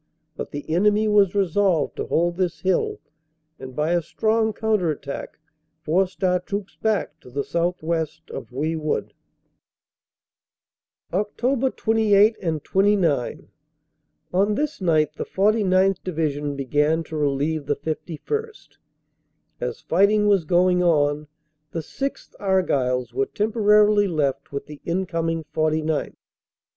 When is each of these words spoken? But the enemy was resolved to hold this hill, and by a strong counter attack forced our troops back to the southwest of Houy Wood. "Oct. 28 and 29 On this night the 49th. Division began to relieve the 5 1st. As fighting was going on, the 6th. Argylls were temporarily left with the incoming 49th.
But 0.35 0.49
the 0.49 0.67
enemy 0.67 1.07
was 1.07 1.35
resolved 1.35 1.95
to 1.97 2.07
hold 2.07 2.35
this 2.35 2.61
hill, 2.61 2.99
and 3.59 3.75
by 3.75 3.91
a 3.91 4.01
strong 4.01 4.51
counter 4.51 4.89
attack 4.89 5.37
forced 5.83 6.23
our 6.23 6.39
troops 6.39 6.75
back 6.75 7.19
to 7.19 7.29
the 7.29 7.43
southwest 7.43 8.31
of 8.31 8.49
Houy 8.49 8.75
Wood. 8.75 9.13
"Oct. 11.13 11.75
28 11.75 12.35
and 12.41 12.63
29 12.63 13.49
On 14.33 14.55
this 14.55 14.81
night 14.81 15.13
the 15.17 15.23
49th. 15.23 16.03
Division 16.03 16.55
began 16.55 17.03
to 17.03 17.15
relieve 17.15 17.67
the 17.67 17.75
5 17.75 17.97
1st. 18.25 18.77
As 19.59 19.81
fighting 19.81 20.27
was 20.27 20.45
going 20.45 20.81
on, 20.81 21.27
the 21.73 21.81
6th. 21.83 22.33
Argylls 22.39 23.13
were 23.13 23.27
temporarily 23.27 24.07
left 24.07 24.51
with 24.51 24.65
the 24.65 24.81
incoming 24.83 25.45
49th. 25.53 26.15